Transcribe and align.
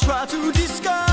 why 0.00 0.26
you 0.32 0.38
make 0.46 0.56
me 0.56 1.11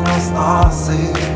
não. 0.00 1.33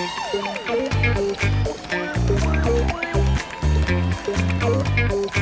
Thank 0.00 1.36
you. 5.36 5.39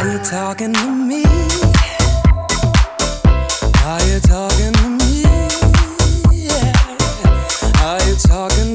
Are 0.00 0.08
you 0.10 0.18
talking 0.20 0.72
to 0.72 0.90
me? 0.90 1.22
Are 3.84 4.02
you 4.06 4.18
talking 4.20 4.72
to 4.72 4.88
me? 4.88 5.24
Yeah. 6.32 6.72
Are 7.84 8.02
you 8.08 8.14
talking? 8.16 8.69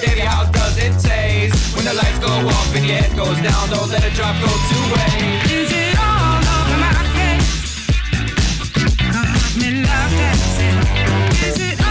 Baby, 0.00 0.20
how 0.20 0.50
does 0.50 0.78
it 0.78 0.98
taste? 0.98 1.76
When 1.76 1.84
the 1.84 1.92
lights 1.92 2.18
go 2.18 2.28
off 2.28 2.74
and 2.74 2.86
your 2.86 2.96
head 2.96 3.14
goes 3.14 3.36
down, 3.42 3.68
don't 3.68 3.90
let 3.90 4.02
a 4.02 4.10
drop 4.16 4.34
go 4.40 4.48
to 4.48 4.78
waste. 4.94 5.52
Is 5.52 5.70
it 5.70 5.98
all 6.00 6.40
over 6.40 6.78
my 6.80 6.92
head? 7.12 7.40
Caught 9.12 9.56
me 9.60 9.84
love 9.84 10.10
dancing. 10.10 10.78
Is 11.46 11.58
it 11.60 11.81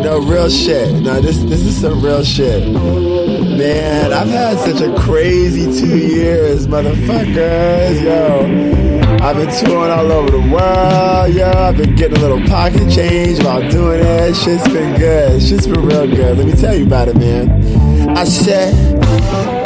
no 0.00 0.20
real 0.20 0.48
shit. 0.48 1.02
No, 1.02 1.20
this 1.20 1.38
this 1.38 1.62
is 1.62 1.80
some 1.80 2.02
real 2.02 2.22
shit. 2.22 2.66
Man, 2.72 4.12
I've 4.12 4.28
had 4.28 4.58
such 4.58 4.80
a 4.80 4.94
crazy 5.00 5.64
two 5.64 5.98
years, 5.98 6.66
motherfuckers. 6.66 8.02
Yo, 8.02 9.24
I've 9.24 9.36
been 9.36 9.64
touring 9.64 9.90
all 9.90 10.12
over 10.12 10.30
the 10.30 10.38
world. 10.38 11.34
Yo, 11.34 11.50
I've 11.50 11.76
been 11.76 11.94
getting 11.96 12.18
a 12.18 12.20
little 12.20 12.42
pocket 12.46 12.90
change 12.90 13.42
while 13.42 13.68
doing 13.70 14.00
it. 14.00 14.34
Shit's 14.34 14.66
been 14.68 14.98
good. 14.98 15.42
Shit's 15.42 15.66
been 15.66 15.84
real 15.84 16.06
good. 16.06 16.38
Let 16.38 16.46
me 16.46 16.52
tell 16.52 16.76
you 16.76 16.86
about 16.86 17.08
it, 17.08 17.16
man. 17.16 18.16
I 18.16 18.24
said 18.24 18.74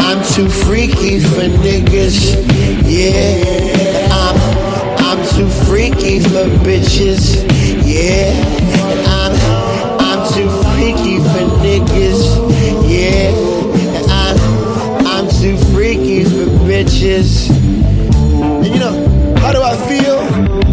I'm 0.00 0.22
too 0.34 0.48
freaky 0.48 1.20
for 1.20 1.48
niggas. 1.62 2.46
Yeah, 2.84 4.08
I'm 4.10 4.36
I'm 4.98 5.28
too 5.34 5.48
freaky 5.66 6.20
for 6.20 6.48
bitches. 6.64 7.46
Yeah, 7.84 8.61
niggas. 11.72 12.22
Yeah, 12.88 13.32
I'm 14.10 15.06
I'm 15.06 15.28
too 15.40 15.56
freaky 15.72 16.24
for 16.24 16.46
bitches. 16.68 17.48
And 17.50 18.66
you 18.66 18.78
know, 18.78 19.36
how 19.38 19.52
do 19.52 19.62
I 19.62 19.76
feel? 19.88 20.18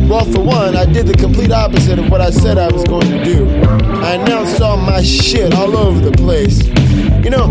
Well, 0.10 0.26
for 0.26 0.42
one, 0.42 0.76
I 0.76 0.86
did 0.86 1.06
the 1.06 1.14
complete 1.14 1.52
opposite 1.52 2.00
of 2.00 2.10
what 2.10 2.20
I 2.20 2.32
said 2.32 2.58
I 2.58 2.68
was 2.68 2.84
going 2.84 3.10
to 3.10 3.24
do. 3.24 3.48
I 4.02 4.14
announced 4.14 4.60
all 4.62 4.78
my 4.78 5.02
shit 5.04 5.54
all 5.54 5.78
over 5.78 6.00
the 6.00 6.12
place. 6.12 6.68
You 7.24 7.30
know, 7.30 7.46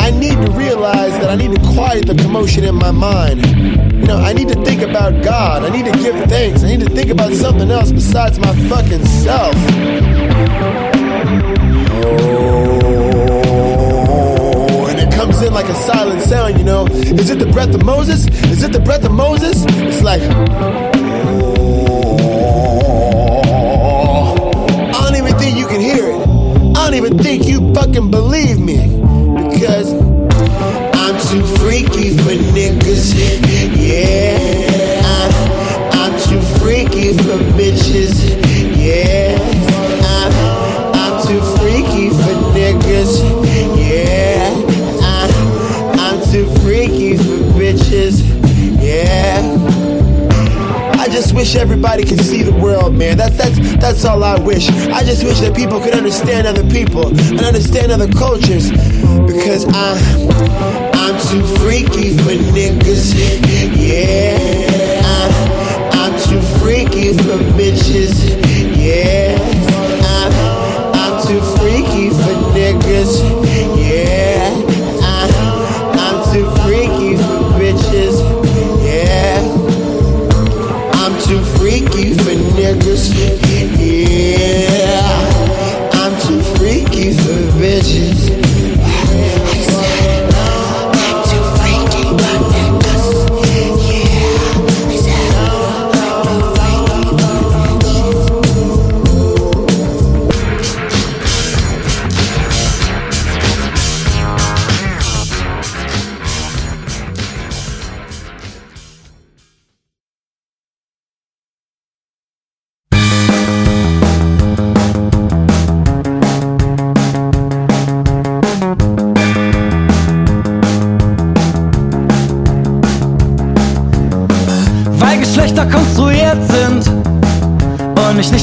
I 0.00 0.10
need 0.10 0.34
to 0.46 0.52
realize 0.52 1.12
that 1.18 1.28
I 1.28 1.36
need 1.36 1.54
to 1.54 1.60
quiet 1.74 2.06
the 2.06 2.14
commotion 2.14 2.64
in 2.64 2.74
my 2.74 2.90
mind. 2.90 3.44
You 3.46 4.06
know, 4.06 4.16
I 4.16 4.32
need 4.32 4.48
to 4.48 4.64
think 4.64 4.82
about 4.82 5.22
God. 5.22 5.64
I 5.64 5.68
need 5.68 5.84
to 5.84 5.98
give 5.98 6.16
thanks. 6.30 6.64
I 6.64 6.68
need 6.68 6.80
to 6.80 6.90
think 6.90 7.10
about 7.10 7.32
something 7.32 7.70
else 7.70 7.92
besides 7.92 8.38
my 8.40 8.54
fucking 8.68 9.04
self. 9.04 10.95
It 15.46 15.52
like 15.52 15.68
a 15.68 15.74
silent 15.74 16.20
sound, 16.22 16.58
you 16.58 16.64
know. 16.64 16.86
Is 16.86 17.30
it 17.30 17.38
the 17.38 17.46
breath 17.46 17.72
of 17.74 17.84
Moses? 17.84 18.26
Is 18.50 18.64
it 18.64 18.72
the 18.72 18.80
breath 18.80 19.04
of 19.04 19.12
Moses? 19.12 19.64
It's 19.68 20.02
like. 20.02 20.20
I 24.92 25.00
don't 25.04 25.16
even 25.16 25.38
think 25.38 25.56
you 25.56 25.66
can 25.66 25.80
hear 25.80 26.10
it. 26.10 26.20
I 26.76 26.90
don't 26.90 26.94
even 26.94 27.18
think 27.18 27.46
you 27.46 27.72
fucking 27.74 28.10
believe 28.10 28.58
me. 28.58 28.78
Because 29.50 29.92
I'm 29.92 31.16
too 31.30 31.44
freaky 31.58 32.16
for 32.16 32.34
niggas. 32.56 33.14
Yeah. 33.76 35.00
I'm, 35.14 35.32
I'm 35.92 36.12
too 36.28 36.40
freaky 36.58 37.12
for 37.12 37.38
bitches. 37.54 38.14
Yeah. 38.76 39.38
I'm, 40.12 40.32
I'm 40.94 41.26
too 41.26 41.40
freaky 41.58 42.10
for 42.10 42.34
niggas. 42.56 43.45
Just 51.16 51.34
wish 51.34 51.56
everybody 51.56 52.04
could 52.04 52.20
see 52.20 52.42
the 52.42 52.52
world, 52.52 52.94
man. 52.94 53.16
That's 53.16 53.38
that's 53.38 53.58
that's 53.76 54.04
all 54.04 54.22
I 54.22 54.38
wish. 54.38 54.68
I 54.68 55.02
just 55.02 55.24
wish 55.24 55.40
that 55.40 55.56
people 55.56 55.80
could 55.80 55.94
understand 55.94 56.46
other 56.46 56.68
people 56.68 57.06
and 57.08 57.40
understand 57.40 57.90
other 57.90 58.12
cultures. 58.12 58.70
Because 58.70 59.64
I'm 59.64 59.96
I'm 60.92 61.16
too 61.28 61.42
freaky 61.56 62.14
for 62.18 62.36
niggas. 62.52 63.14
Yeah. 63.80 65.00
I'm 65.14 65.32
I'm 66.00 66.12
too 66.20 66.42
freaky 66.60 67.14
for 67.14 67.38
bitches. 67.56 68.12
Yeah. 68.76 69.38
I'm 70.12 70.32
I'm 71.00 71.26
too 71.26 71.40
freaky 71.56 72.10
for 72.10 72.36
niggas. 72.52 73.12
Yeah. 73.88 74.35
Yeah. 83.14 83.35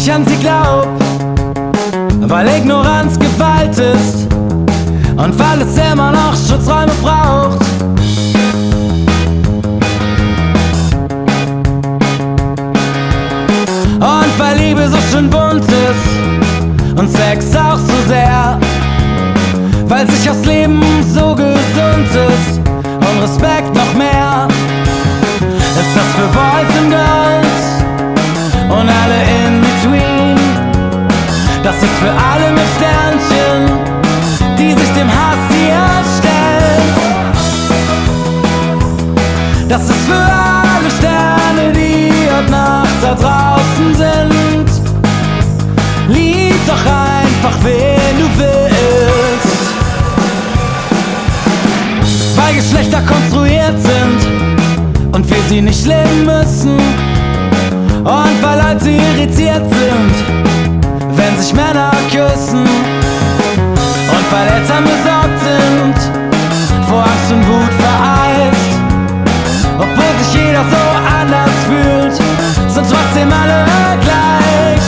Ich 0.03 0.11
an 0.11 0.25
sie 0.25 0.35
glaub. 0.37 0.87
Weil 2.21 2.47
Ignoranz 2.47 3.17
Gewalt 3.17 3.77
ist 3.77 4.27
und 5.15 5.39
weil 5.39 5.61
es 5.61 5.77
immer 5.77 6.11
noch 6.11 6.35
Schutzräume 6.35 6.91
braucht. 7.01 7.61
Und 13.99 14.39
weil 14.39 14.57
Liebe 14.57 14.89
so 14.89 14.97
schön 15.11 15.29
bunt 15.29 15.63
ist 15.63 16.99
und 16.99 17.09
Sex 17.09 17.55
auch 17.55 17.77
so 17.77 18.07
sehr. 18.07 18.59
Weil 19.87 20.09
sich 20.09 20.25
das 20.25 20.43
Leben 20.45 20.81
so 21.13 21.33
gesund 21.35 22.09
ist 22.09 22.59
und 22.59 23.21
Respekt 23.21 23.73
noch 23.73 23.93
mehr. 23.93 24.47
Ist 25.39 25.95
das 25.95 26.07
für 26.15 26.27
Boys 26.33 26.81
und 26.81 26.89
Girls 26.89 27.63
und 28.69 28.89
alle 28.89 29.42
between? 29.83 30.37
Das 31.63 31.75
ist 31.75 31.95
für 31.99 32.11
alle 32.11 32.51
mit 32.51 32.67
Sternchen, 32.75 33.79
die 34.57 34.71
sich 34.71 34.93
dem 34.93 35.09
Hass 35.09 35.37
hier 35.49 36.03
stellen. 36.17 36.93
Das 39.67 39.83
ist 39.83 40.05
für 40.07 40.13
alle 40.13 40.89
Sterne, 40.97 41.71
die 41.73 42.11
heute 42.31 42.51
Nacht 42.51 43.01
da 43.01 43.13
draußen 43.15 43.95
sind. 43.95 44.69
Lieb 46.09 46.55
doch 46.67 46.85
einfach, 46.85 47.57
wen 47.63 48.17
du 48.19 48.27
willst. 48.37 49.59
Weil 52.35 52.55
Geschlechter 52.55 53.01
konstruiert 53.01 53.79
sind 53.81 55.13
und 55.13 55.29
wir 55.29 55.41
sie 55.49 55.61
nicht 55.61 55.85
leben 55.85 56.25
müssen. 56.25 57.12
Und 58.03 58.43
weil 58.43 58.59
Leute 58.59 58.89
irritiert 58.89 59.63
sind, 59.69 60.13
wenn 61.15 61.41
sich 61.41 61.53
Männer 61.53 61.91
küssen. 62.11 62.63
Und 62.63 64.25
weil 64.29 64.47
Eltern 64.59 64.83
besorgt 64.83 65.39
sind, 65.39 65.95
vor 66.89 67.03
Angst 67.03 67.31
und 67.31 67.47
Wut 67.47 67.73
vereist. 67.79 68.73
Obwohl 69.79 70.13
sich 70.21 70.33
jeder 70.33 70.65
so 70.69 70.83
anders 71.21 71.55
fühlt, 71.65 72.15
sind 72.73 72.89
trotzdem 72.89 73.31
alle 73.31 73.63
gleich. 74.01 74.83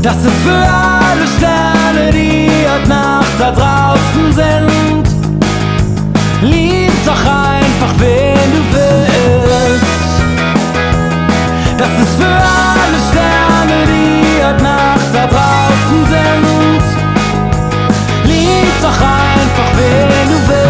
Das 0.00 0.16
ist 0.16 0.40
für 0.42 0.52
alle 0.54 1.26
Sterne, 1.36 2.10
die 2.12 2.48
heute 2.66 2.88
Nacht 2.88 3.32
da 3.38 3.50
draußen 3.52 4.32
sind. 4.32 5.04
Lieb 6.40 6.92
doch 7.04 7.12
einfach, 7.12 7.92
wen 7.98 8.23
heute 14.44 14.62
Nacht 14.62 15.14
da 15.14 15.26
draußen 15.26 16.06
sind. 16.06 16.82
Lieb 18.24 18.80
doch 18.80 18.88
einfach, 18.88 19.70
wen 19.76 20.32
du 20.32 20.48
willst. 20.48 20.63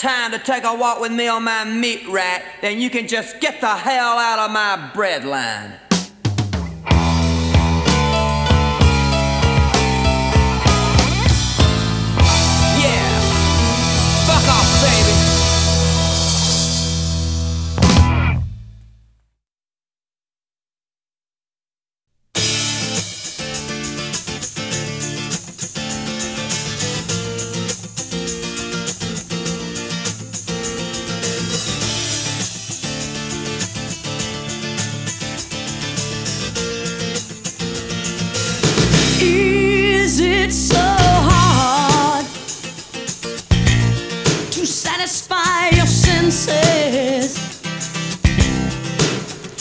time 0.00 0.32
to 0.32 0.38
take 0.38 0.64
a 0.64 0.74
walk 0.74 0.98
with 0.98 1.12
me 1.12 1.28
on 1.28 1.44
my 1.44 1.62
meat 1.64 2.08
rack, 2.08 2.42
then 2.62 2.80
you 2.80 2.88
can 2.88 3.06
just 3.06 3.38
get 3.38 3.60
the 3.60 3.68
hell 3.68 4.16
out 4.16 4.38
of 4.38 4.50
my 4.50 4.90
breadline. 4.94 5.89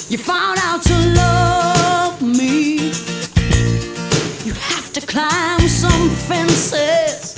You 0.09 0.17
found 0.17 0.57
out 0.63 0.81
to 0.81 0.95
love 1.13 2.19
me. 2.23 2.89
You 4.43 4.53
have 4.53 4.91
to 4.93 5.01
climb 5.05 5.67
some 5.67 6.09
fences, 6.09 7.35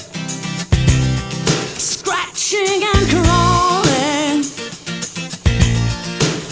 scratching 1.75 2.81
and 2.93 3.09
crawling 3.11 4.45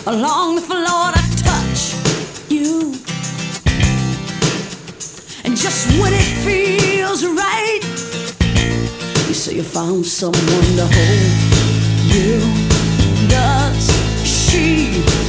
along 0.07 0.55
the 0.55 0.61
floor 0.61 1.13
to 1.13 1.24
touch 1.41 1.95
you. 2.49 2.91
And 5.45 5.55
just 5.55 5.88
when 6.01 6.11
it 6.11 6.28
feels 6.43 7.26
right, 7.26 7.80
you 9.30 9.34
say 9.34 9.55
you 9.55 9.63
found 9.63 10.05
someone 10.05 10.70
to 10.76 10.86
hold 10.86 11.32
you. 12.11 12.41
Does 13.30 13.88
she? 14.28 15.28